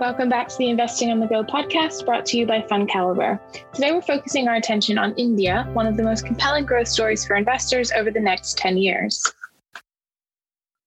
[0.00, 3.40] Welcome back to the Investing on the Go podcast brought to you by FundCalibre.
[3.72, 7.34] Today we're focusing our attention on India, one of the most compelling growth stories for
[7.34, 9.20] investors over the next 10 years.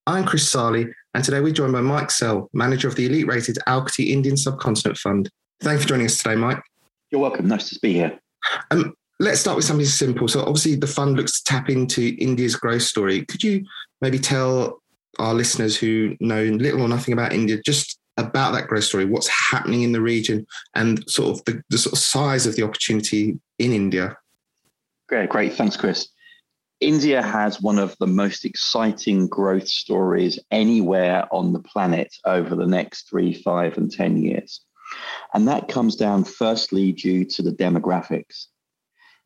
[0.07, 3.57] I'm Chris Salih, and today we're joined by Mike Sell, manager of the elite rated
[3.67, 5.29] Alquity Indian Subcontinent Fund.
[5.59, 6.63] Thank you for joining us today, Mike.
[7.11, 7.49] You're welcome.
[7.49, 8.17] Nice to be here.
[8.71, 10.29] Um, let's start with something simple.
[10.29, 13.25] So, obviously, the fund looks to tap into India's growth story.
[13.25, 13.65] Could you
[13.99, 14.81] maybe tell
[15.19, 19.27] our listeners who know little or nothing about India just about that growth story, what's
[19.27, 23.39] happening in the region, and sort of the, the sort of size of the opportunity
[23.59, 24.17] in India.
[25.07, 25.53] Great, great.
[25.53, 26.07] Thanks, Chris.
[26.79, 32.65] India has one of the most exciting growth stories anywhere on the planet over the
[32.65, 34.61] next three, five, and 10 years.
[35.33, 38.47] And that comes down firstly due to the demographics.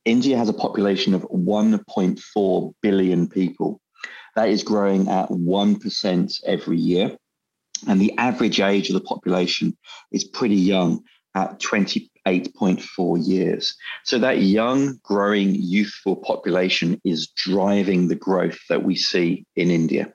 [0.03, 3.81] India has a population of 1.4 billion people.
[4.35, 7.17] That is growing at 1% every year.
[7.87, 9.77] And the average age of the population
[10.11, 11.03] is pretty young
[11.35, 13.75] at 28.4 years.
[14.03, 20.13] So that young, growing, youthful population is driving the growth that we see in India.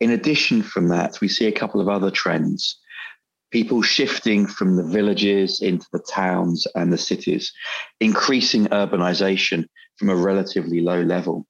[0.00, 2.78] In addition from that, we see a couple of other trends.
[3.50, 7.52] People shifting from the villages into the towns and the cities,
[7.98, 9.64] increasing urbanization
[9.96, 11.46] from a relatively low level.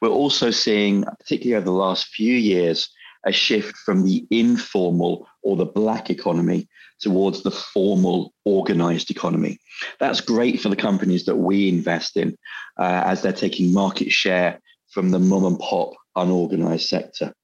[0.00, 2.88] We're also seeing, particularly over the last few years,
[3.26, 6.68] a shift from the informal or the black economy
[7.00, 9.58] towards the formal organized economy.
[10.00, 12.36] That's great for the companies that we invest in
[12.78, 17.34] uh, as they're taking market share from the mom and pop unorganized sector.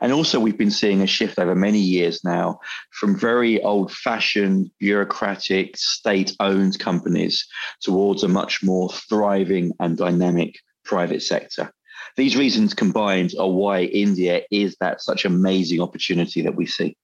[0.00, 2.58] And also, we've been seeing a shift over many years now
[2.90, 7.46] from very old fashioned, bureaucratic, state owned companies
[7.82, 11.72] towards a much more thriving and dynamic private sector.
[12.16, 16.96] These reasons combined are why India is that such amazing opportunity that we see.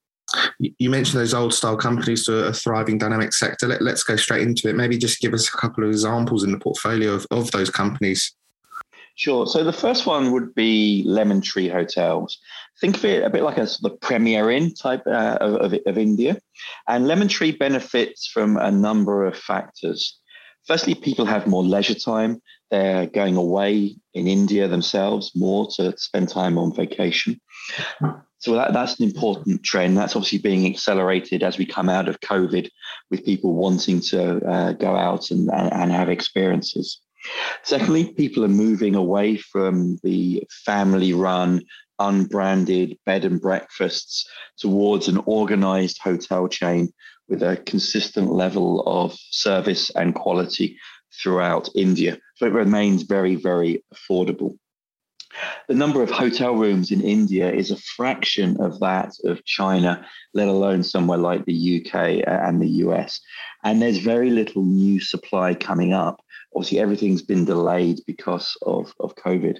[0.58, 3.68] You mentioned those old style companies to a thriving dynamic sector.
[3.68, 4.76] Let, us go straight into it.
[4.76, 8.34] Maybe just give us a couple of examples in the portfolio of, of those companies.
[9.14, 9.46] Sure.
[9.46, 12.38] So the first one would be Lemon Tree Hotels.
[12.80, 15.98] Think of it a bit like a sort of Premier Inn type uh, of, of
[15.98, 16.38] India.
[16.88, 20.18] And Lemon Tree benefits from a number of factors.
[20.66, 22.40] Firstly, people have more leisure time.
[22.72, 27.38] They're going away in India themselves more to spend time on vacation.
[28.38, 29.98] So that, that's an important trend.
[29.98, 32.70] That's obviously being accelerated as we come out of COVID
[33.10, 36.98] with people wanting to uh, go out and, and have experiences.
[37.62, 41.60] Secondly, people are moving away from the family run,
[41.98, 46.90] unbranded bed and breakfasts towards an organized hotel chain
[47.28, 50.78] with a consistent level of service and quality
[51.20, 52.18] throughout India.
[52.36, 54.58] So it remains very, very affordable.
[55.68, 60.48] The number of hotel rooms in India is a fraction of that of China, let
[60.48, 63.20] alone somewhere like the UK and the US.
[63.64, 66.22] And there's very little new supply coming up.
[66.54, 69.58] Obviously, everything's been delayed because of, of COVID.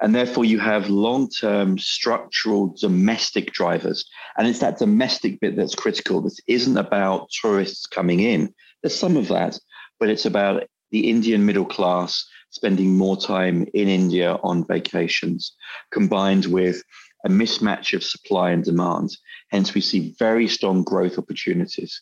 [0.00, 4.04] And therefore, you have long term structural domestic drivers.
[4.36, 6.22] And it's that domestic bit that's critical.
[6.22, 9.58] This isn't about tourists coming in, there's some of that,
[10.00, 15.54] but it's about the Indian middle class spending more time in India on vacations,
[15.90, 16.82] combined with
[17.24, 19.10] a mismatch of supply and demand.
[19.50, 22.00] Hence, we see very strong growth opportunities.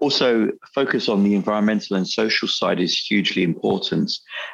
[0.00, 4.10] Also, focus on the environmental and social side is hugely important.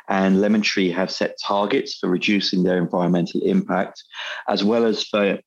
[0.08, 4.02] And Lemon Tree have set targets for reducing their environmental impact,
[4.48, 5.38] as well as for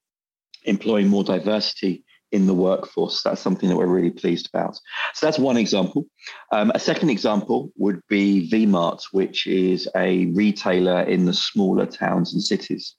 [0.63, 3.23] employing more diversity in the workforce.
[3.23, 4.79] That's something that we're really pleased about.
[5.13, 6.05] So that's one example.
[6.51, 12.33] Um, a second example would be VMart, which is a retailer in the smaller towns
[12.33, 12.95] and cities.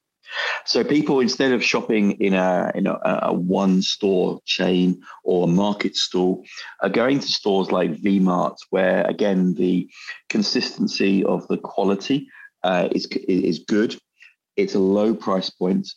[0.67, 5.97] So people, instead of shopping in a in a, a one store chain or market
[5.97, 6.45] stall,
[6.83, 9.89] are going to stores like VMart, where again the
[10.29, 12.29] consistency of the quality
[12.63, 13.97] uh, is is good.
[14.57, 15.89] It's a low price point,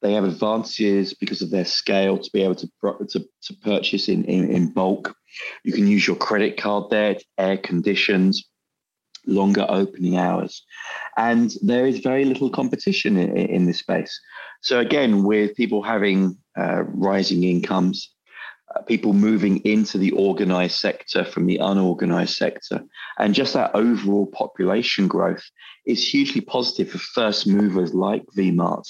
[0.00, 2.68] they have advantages because of their scale to be able to,
[3.08, 5.14] to, to purchase in, in, in bulk.
[5.64, 8.34] You can use your credit card there, it's air conditioned,
[9.26, 10.64] longer opening hours.
[11.16, 14.18] And there is very little competition in, in this space.
[14.62, 18.10] So, again, with people having uh, rising incomes,
[18.74, 22.84] uh, people moving into the organized sector from the unorganized sector,
[23.18, 25.44] and just that overall population growth
[25.86, 28.84] is hugely positive for first movers like VMart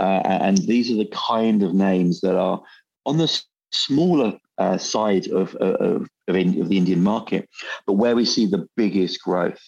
[0.00, 2.62] uh, and these are the kind of names that are
[3.06, 3.42] on the
[3.72, 7.48] smaller uh, side of, of, of, in, of the Indian market,
[7.86, 9.60] but where we see the biggest growth.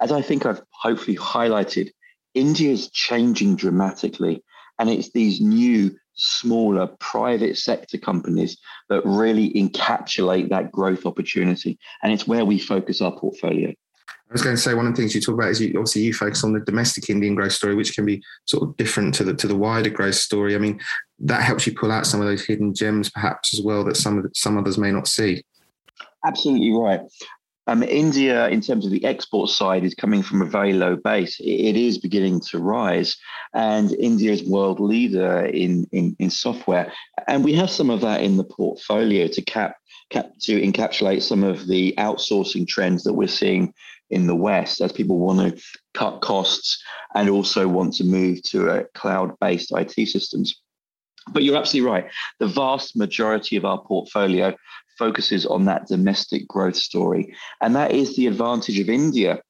[0.00, 1.90] As I think I've hopefully highlighted,
[2.34, 4.42] India is changing dramatically,
[4.78, 8.56] and it's these new smaller private sector companies
[8.88, 11.78] that really encapsulate that growth opportunity.
[12.02, 13.72] And it's where we focus our portfolio.
[14.34, 16.02] I was going to say one of the things you talk about is you, obviously
[16.02, 19.22] you focus on the domestic Indian growth story, which can be sort of different to
[19.22, 20.56] the to the wider growth story.
[20.56, 20.80] I mean,
[21.20, 24.28] that helps you pull out some of those hidden gems, perhaps as well, that some
[24.34, 25.44] some others may not see.
[26.26, 27.00] Absolutely right.
[27.68, 31.38] Um, India, in terms of the export side, is coming from a very low base.
[31.38, 33.16] It is beginning to rise,
[33.54, 36.92] and India is world leader in, in, in software.
[37.28, 39.76] And we have some of that in the portfolio to cap
[40.10, 43.72] to encapsulate some of the outsourcing trends that we're seeing
[44.14, 45.62] in the West as people want to
[45.92, 46.82] cut costs
[47.14, 50.60] and also want to move to a cloud-based IT systems.
[51.32, 52.06] But you're absolutely right.
[52.38, 54.54] The vast majority of our portfolio
[54.98, 57.34] focuses on that domestic growth story.
[57.60, 59.40] And that is the advantage of India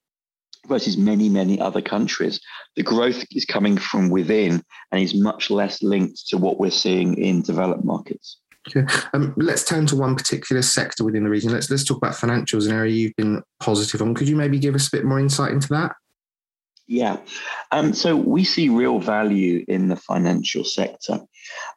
[0.66, 2.40] versus many, many other countries.
[2.76, 7.19] The growth is coming from within and is much less linked to what we're seeing
[7.19, 8.38] in developed markets.
[8.69, 8.87] Okay.
[9.12, 11.52] Um, let's turn to one particular sector within the region.
[11.52, 14.14] Let's let's talk about financials, an area you've been positive on.
[14.14, 15.96] Could you maybe give us a bit more insight into that?
[16.87, 17.19] Yeah.
[17.72, 21.20] Um, so we see real value in the financial sector.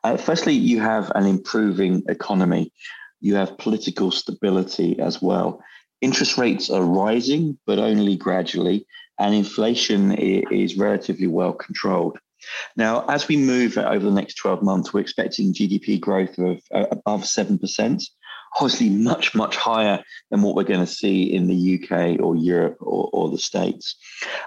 [0.04, 2.72] Uh, firstly, you have an improving economy
[3.20, 5.62] you have political stability as well.
[6.02, 8.86] Interest rates are rising, but only gradually,
[9.20, 12.20] and inflation is relatively well controlled.
[12.76, 16.86] Now, as we move over the next 12 months, we're expecting GDP growth of uh,
[16.92, 18.02] above 7%
[18.56, 22.78] obviously much, much higher than what we're going to see in the UK or Europe
[22.80, 23.96] or, or the States.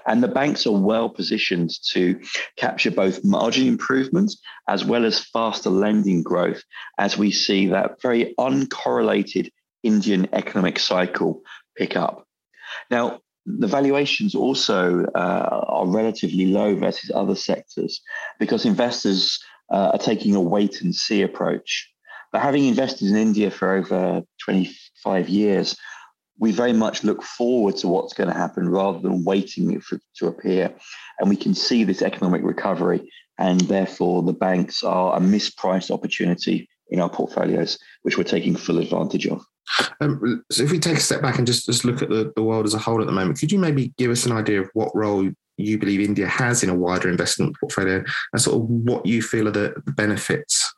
[0.05, 2.19] And the banks are well positioned to
[2.57, 6.63] capture both margin improvements as well as faster lending growth
[6.97, 9.49] as we see that very uncorrelated
[9.83, 11.41] Indian economic cycle
[11.77, 12.25] pick up.
[12.89, 18.01] Now, the valuations also uh, are relatively low versus other sectors
[18.39, 19.39] because investors
[19.71, 21.89] uh, are taking a wait and see approach.
[22.31, 25.75] But having invested in India for over 25 years,
[26.39, 30.01] we very much look forward to what's going to happen rather than waiting for it
[30.17, 30.73] to appear.
[31.19, 36.69] And we can see this economic recovery, and therefore the banks are a mispriced opportunity
[36.89, 39.43] in our portfolios, which we're taking full advantage of.
[39.99, 42.43] Um, so, if we take a step back and just, just look at the, the
[42.43, 44.69] world as a whole at the moment, could you maybe give us an idea of
[44.73, 48.03] what role you believe India has in a wider investment portfolio
[48.33, 50.73] and sort of what you feel are the benefits?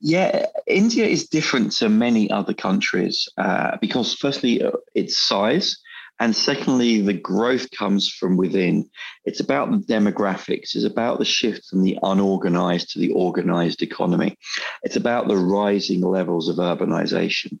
[0.00, 5.78] Yeah, India is different to many other countries uh, because, firstly, uh, its size,
[6.20, 8.88] and secondly, the growth comes from within.
[9.24, 14.36] It's about the demographics, it's about the shift from the unorganized to the organized economy,
[14.82, 17.58] it's about the rising levels of urbanization.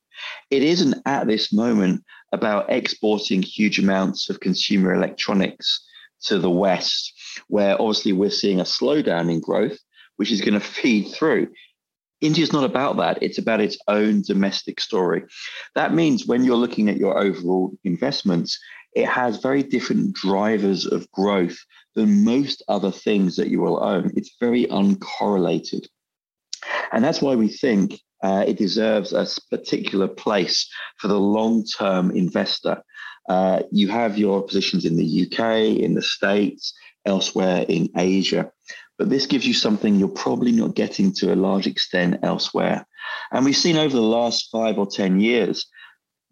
[0.50, 5.84] It isn't at this moment about exporting huge amounts of consumer electronics
[6.24, 7.12] to the West,
[7.48, 9.78] where obviously we're seeing a slowdown in growth,
[10.16, 11.48] which is going to feed through.
[12.24, 13.22] India is not about that.
[13.22, 15.24] It's about its own domestic story.
[15.74, 18.58] That means when you're looking at your overall investments,
[18.94, 21.58] it has very different drivers of growth
[21.94, 24.12] than most other things that you will own.
[24.16, 25.86] It's very uncorrelated.
[26.92, 30.66] And that's why we think uh, it deserves a particular place
[30.98, 32.82] for the long term investor.
[33.28, 36.72] Uh, you have your positions in the UK, in the States,
[37.04, 38.50] elsewhere in Asia.
[38.98, 42.86] But this gives you something you're probably not getting to a large extent elsewhere.
[43.32, 45.66] And we've seen over the last five or 10 years,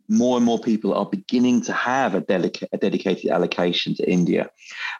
[0.08, 4.50] more and more people are beginning to have a, dedica- a, dedicated allocation to India.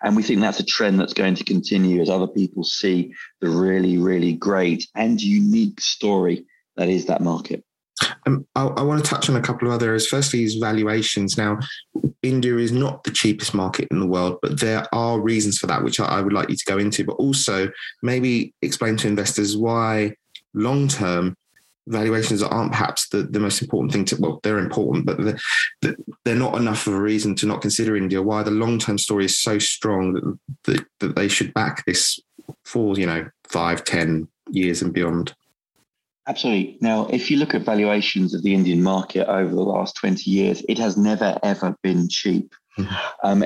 [0.03, 3.49] And we think that's a trend that's going to continue as other people see the
[3.49, 7.65] really, really great and unique story that is that market.
[8.27, 10.07] Um, I, I, want to touch on a couple of other areas.
[10.07, 11.37] Firstly, is valuations.
[11.37, 11.59] Now,
[12.23, 15.83] India is not the cheapest market in the world, but there are reasons for that,
[15.83, 17.05] which I, I would like you to go into.
[17.05, 17.71] But also,
[18.03, 20.15] maybe explain to investors why
[20.55, 21.37] long term
[21.89, 25.19] valuations aren't perhaps the, the most important thing to well they're important but
[25.81, 29.25] they're, they're not enough of a reason to not consider india why the long-term story
[29.25, 32.21] is so strong that, that, that they should back this
[32.65, 35.35] for you know five ten years and beyond
[36.29, 36.79] Absolutely.
[36.81, 40.63] Now, if you look at valuations of the Indian market over the last 20 years,
[40.69, 42.55] it has never, ever been cheap.
[42.79, 42.95] Mm-hmm.
[43.25, 43.45] Um,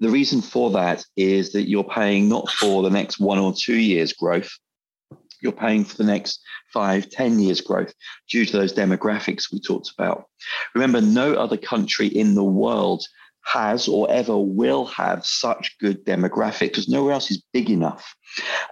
[0.00, 3.76] the reason for that is that you're paying not for the next one or two
[3.76, 4.50] years' growth,
[5.40, 6.40] you're paying for the next
[6.72, 7.94] five, ten years' growth
[8.28, 10.24] due to those demographics we talked about.
[10.74, 13.04] Remember, no other country in the world
[13.46, 18.14] has or ever will have such good demographic because nowhere else is big enough.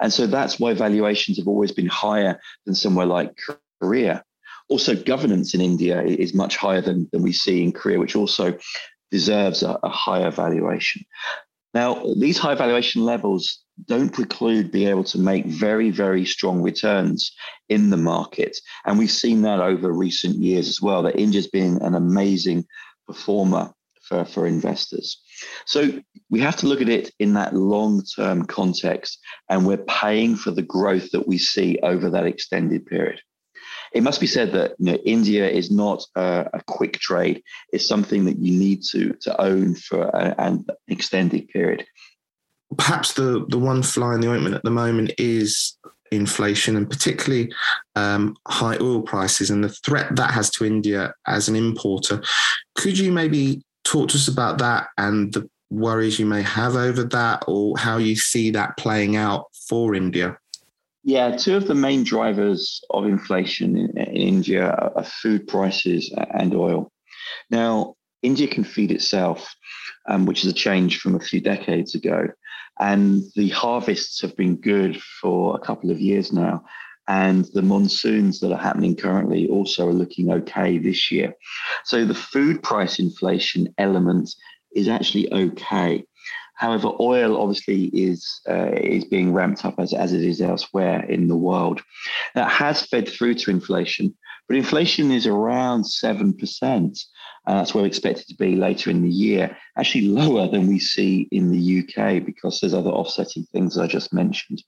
[0.00, 3.36] And so that's why valuations have always been higher than somewhere like
[3.80, 4.24] Korea.
[4.68, 8.58] Also, governance in India is much higher than, than we see in Korea, which also
[9.10, 11.02] deserves a, a higher valuation.
[11.72, 17.32] Now, these high valuation levels don't preclude being able to make very, very strong returns
[17.68, 18.56] in the market.
[18.86, 22.64] And we've seen that over recent years as well, that India's been an amazing
[23.06, 23.72] performer
[24.08, 25.20] for, for investors.
[25.66, 29.18] So we have to look at it in that long term context,
[29.49, 33.20] and we're paying for the growth that we see over that extended period.
[33.92, 37.42] It must be said that you know, India is not a, a, quick trade.
[37.73, 41.87] It's something that you need to, to own for a, an extended period.
[42.76, 45.76] Perhaps the, the one fly in the ointment at the moment is
[46.11, 47.52] inflation and particularly
[47.94, 52.23] um, high oil prices and the threat that has to India as an importer.
[52.75, 57.04] Could you maybe talk to us about that and the worries you may have over
[57.04, 60.38] that or how you see that playing out for India?
[61.02, 66.54] Yeah, two of the main drivers of inflation in, in India are food prices and
[66.54, 66.90] oil.
[67.50, 69.54] Now, India can feed itself,
[70.08, 72.28] um, which is a change from a few decades ago.
[72.80, 76.64] And the harvests have been good for a couple of years now.
[77.06, 81.34] And the monsoons that are happening currently also are looking okay this year.
[81.84, 84.34] So the food price inflation element
[84.75, 86.04] is actually okay.
[86.54, 91.28] However, oil obviously is uh, is being ramped up as, as it is elsewhere in
[91.28, 91.82] the world.
[92.34, 94.14] That has fed through to inflation,
[94.46, 96.99] but inflation is around seven percent.
[97.46, 99.56] Uh, that's where we expect it to be later in the year.
[99.76, 104.12] Actually, lower than we see in the UK because there's other offsetting things I just
[104.12, 104.62] mentioned.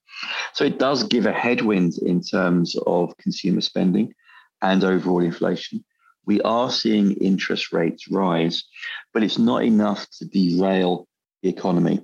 [0.53, 4.15] So it does give a headwind in terms of consumer spending
[4.61, 5.85] and overall inflation.
[6.27, 8.65] We are seeing interest rates rise,
[9.15, 11.07] but it's not enough to derail
[11.43, 12.01] the economy.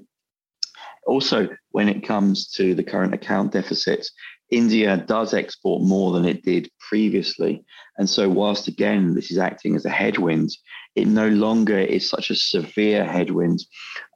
[1.07, 4.12] Also, when it comes to the current account deficits,
[4.52, 7.64] India does export more than it did previously.
[7.97, 10.50] And so, whilst again, this is acting as a headwind,
[10.94, 13.64] it no longer is such a severe headwind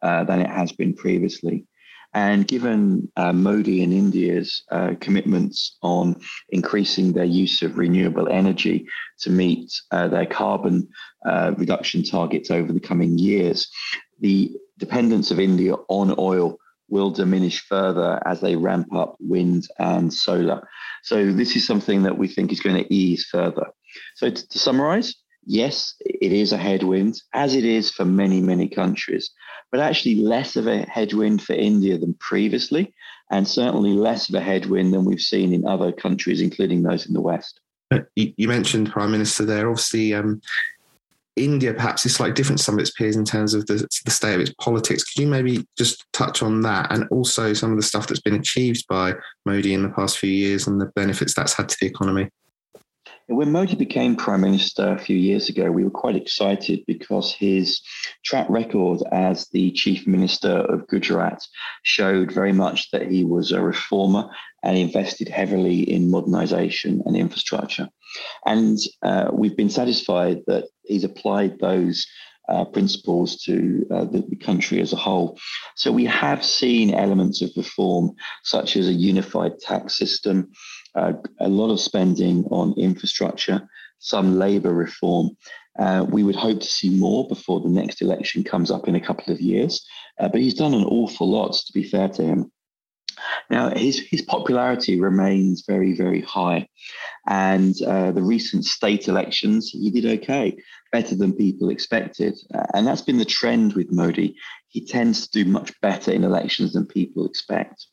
[0.03, 1.67] uh, than it has been previously.
[2.13, 6.17] And given uh, Modi and India's uh, commitments on
[6.51, 8.87] increasing their use of renewable energy
[9.21, 10.89] to meet uh, their carbon
[11.27, 13.69] uh, reduction targets over the coming years,
[14.21, 20.13] the dependence of India on oil will diminish further as they ramp up wind and
[20.13, 20.67] solar.
[21.03, 23.67] So this is something that we think is going to ease further.
[24.15, 25.15] So to, to summarize,
[25.45, 29.31] yes, it is a headwind, as it is for many, many countries,
[29.71, 32.95] but actually less of a headwind for India than previously,
[33.31, 37.15] and certainly less of a headwind than we've seen in other countries, including those in
[37.15, 37.61] the West.
[38.17, 39.69] You mentioned Prime Minister there.
[39.69, 40.41] Obviously, um,
[41.37, 44.11] India perhaps is slightly different to some of its peers in terms of the, the
[44.11, 45.05] state of its politics.
[45.05, 48.35] Could you maybe just touch on that and also some of the stuff that's been
[48.35, 49.15] achieved by
[49.45, 52.31] Modi in the past few years and the benefits that's had to the economy?
[53.29, 57.81] When Modi became prime minister a few years ago, we were quite excited because his
[58.25, 61.41] track record as the chief minister of Gujarat
[61.83, 64.31] showed very much that he was a reformer
[64.63, 67.89] and invested heavily in modernization and infrastructure.
[68.47, 72.07] And uh, we've been satisfied that he's applied those
[72.49, 75.39] uh, principles to uh, the, the, country as a whole.
[75.75, 78.13] So we have seen elements of reform,
[78.45, 80.51] such as a unified tax system,
[80.95, 85.31] uh, a lot of spending on infrastructure, some labour reform.
[85.79, 89.05] Uh, we would hope to see more before the next election comes up in a
[89.05, 89.85] couple of years.
[90.19, 92.51] Uh, but he's done an awful lot, to be fair to him.
[93.51, 96.69] Now, his, his popularity remains very, very high.
[97.27, 100.57] And uh, the recent state elections, he did okay,
[100.93, 102.39] better than people expected.
[102.55, 104.37] Uh, and that's been the trend with Modi.
[104.69, 107.87] He tends to do much better in elections than people expect.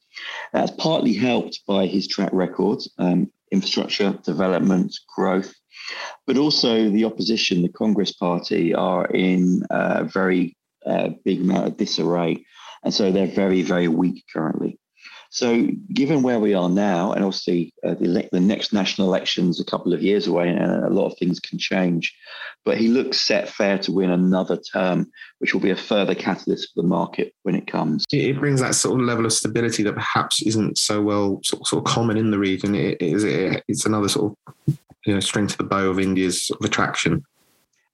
[0.51, 5.53] That's partly helped by his track record, um, infrastructure, development, growth,
[6.27, 11.77] but also the opposition, the Congress Party, are in a very uh, big amount of
[11.77, 12.45] disarray.
[12.83, 14.77] And so they're very, very weak currently.
[15.33, 19.65] So, given where we are now, and obviously uh, the, the next national elections a
[19.65, 22.15] couple of years away, and a lot of things can change,
[22.63, 26.69] but he looks set fair to win another term, which will be a further catalyst
[26.71, 28.05] for the market when it comes.
[28.11, 31.83] It brings that sort of level of stability that perhaps isn't so well sort, sort
[31.83, 32.75] of common in the region.
[32.75, 34.37] It it, it's another sort
[34.67, 37.23] of you know string to the bow of India's sort of attraction.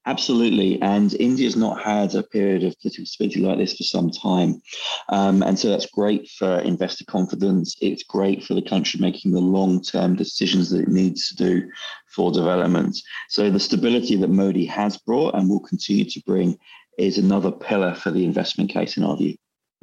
[0.09, 0.81] Absolutely.
[0.81, 4.59] And India's not had a period of political stability like this for some time.
[5.09, 7.75] Um, and so that's great for investor confidence.
[7.79, 11.69] It's great for the country making the long term decisions that it needs to do
[12.07, 12.97] for development.
[13.29, 16.57] So the stability that Modi has brought and will continue to bring
[16.97, 19.35] is another pillar for the investment case in our view.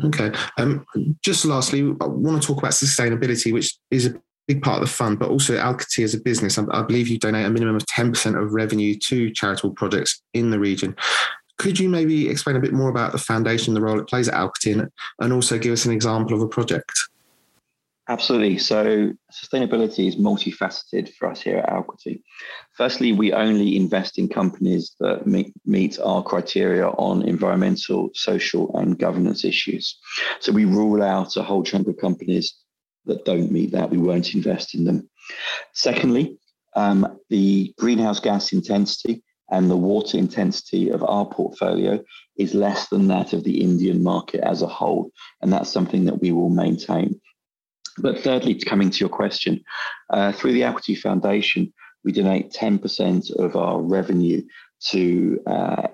[0.03, 0.33] Okay.
[0.59, 0.85] Um,
[1.23, 4.95] just lastly, I want to talk about sustainability, which is a big part of the
[4.95, 6.59] fund, but also Alquity as a business.
[6.59, 10.59] I, believe you donate a minimum of 10% of revenue to charitable projects in the
[10.59, 10.97] region.
[11.59, 14.35] Could you maybe explain a bit more about the foundation, the role it plays at
[14.35, 14.89] Alquity,
[15.21, 16.93] and also give us an example of a project?
[18.09, 18.59] Absolutely.
[18.59, 22.23] So sustainability is multifaceted for us here at Alquity.
[22.77, 28.97] Firstly, we only invest in companies that meet, meet our criteria on environmental, social, and
[28.97, 29.99] governance issues.
[30.39, 32.55] So we rule out a whole chunk of companies
[33.07, 33.91] that don't meet that.
[33.91, 35.09] We won't invest in them.
[35.73, 36.39] Secondly,
[36.75, 42.03] um, the greenhouse gas intensity and the water intensity of our portfolio
[42.37, 45.11] is less than that of the Indian market as a whole.
[45.41, 47.21] And that's something that we will maintain.
[47.99, 49.65] But thirdly, coming to your question,
[50.11, 51.73] uh, through the Alquity Foundation,
[52.05, 54.43] we donate 10% of our revenue
[54.89, 55.89] to uh,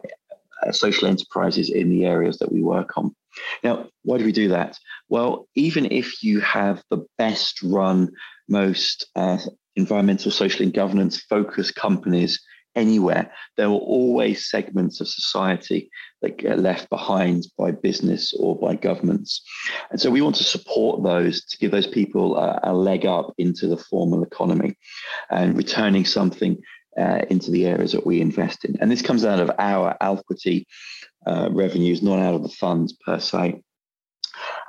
[0.73, 3.15] social enterprises in the areas that we work on.
[3.63, 4.79] Now, why do we do that?
[5.09, 8.11] Well, even if you have the best run,
[8.49, 9.39] most uh,
[9.77, 12.41] environmental, social, and governance focused companies
[12.75, 15.91] anywhere, there are always segments of society
[16.23, 19.43] that get left behind by business or by governments.
[19.91, 23.35] And so we want to support those to give those people a, a leg up
[23.39, 24.77] into the formal economy
[25.31, 26.57] and returning something
[26.99, 28.77] uh, into the areas that we invest in.
[28.81, 30.67] And this comes out of our Alquity
[31.27, 33.63] uh, revenues, not out of the funds per se.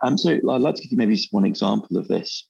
[0.02, 2.48] Um, so I'd like to give you maybe just one example of this.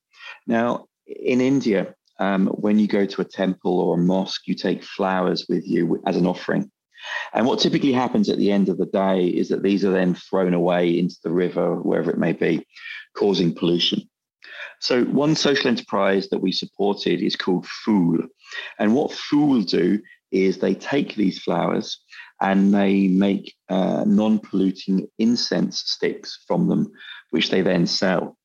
[0.48, 4.84] Now, in India, um, when you go to a temple or a mosque, you take
[4.84, 6.72] flowers with you as an offering.
[7.34, 10.16] And what typically happens at the end of the day is that these are then
[10.16, 12.66] thrown away into the river, wherever it may be,
[13.16, 14.10] causing pollution.
[14.84, 18.18] So, one social enterprise that we supported is called Phool.
[18.78, 22.02] And what Phool do is they take these flowers
[22.42, 26.92] and they make uh, non polluting incense sticks from them,
[27.30, 28.36] which they then sell.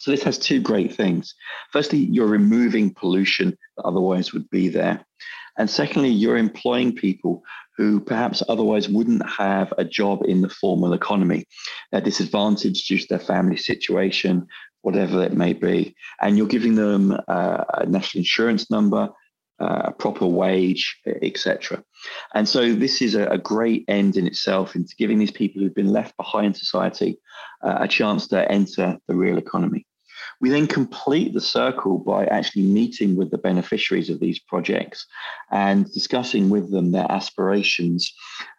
[0.00, 1.36] So this has two great things.
[1.70, 5.06] Firstly, you're removing pollution that otherwise would be there.
[5.56, 7.44] And secondly, you're employing people
[7.76, 11.46] who perhaps otherwise wouldn't have a job in the formal economy.
[11.92, 14.48] They're disadvantaged due to their family situation,
[14.82, 15.94] whatever it may be.
[16.20, 19.10] And you're giving them uh, a national insurance number,
[19.60, 21.82] uh, a proper wage, etc.
[22.34, 25.74] And so this is a, a, great end in itself into giving these people who've
[25.74, 27.18] been left behind in society
[27.62, 29.86] uh, a chance to enter the real economy.
[30.40, 35.06] We then complete the circle by actually meeting with the beneficiaries of these projects
[35.50, 38.12] and discussing with them their aspirations,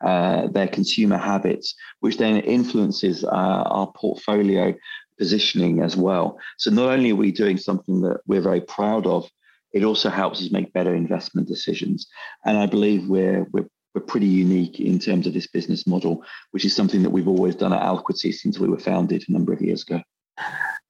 [0.06, 4.76] uh, their consumer habits, which then influences uh, our portfolio
[5.22, 6.40] positioning as well.
[6.58, 9.30] So not only are we doing something that we're very proud of,
[9.72, 12.08] it also helps us make better investment decisions.
[12.44, 16.66] And I believe we're we're we're pretty unique in terms of this business model, which
[16.66, 19.62] is something that we've always done at Alquity since we were founded a number of
[19.62, 20.02] years ago.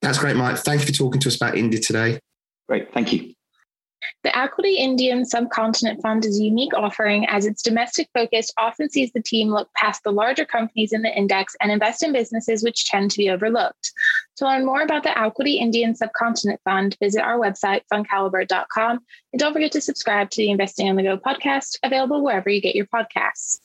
[0.02, 0.60] That's great, Mike.
[0.60, 2.20] Thank you for talking to us about India today.
[2.70, 2.94] Great.
[2.94, 3.34] Thank you.
[4.24, 9.12] The Alquity Indian Subcontinent Fund is a unique offering as its domestic focus often sees
[9.12, 12.86] the team look past the larger companies in the index and invest in businesses which
[12.86, 13.92] tend to be overlooked.
[14.38, 19.00] To learn more about the Alquity Indian Subcontinent Fund, visit our website, fundcalibre.com,
[19.34, 22.62] and don't forget to subscribe to the Investing on the Go podcast, available wherever you
[22.62, 23.60] get your podcasts.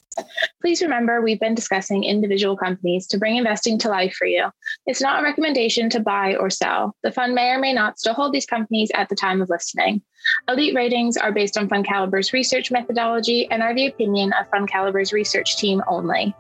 [0.61, 4.50] Please remember, we've been discussing individual companies to bring investing to life for you.
[4.87, 6.94] It's not a recommendation to buy or sell.
[7.02, 10.02] The fund may or may not still hold these companies at the time of listening.
[10.48, 15.57] Elite ratings are based on FundCalibre's research methodology and are the opinion of FundCalibre's research
[15.57, 16.35] team only.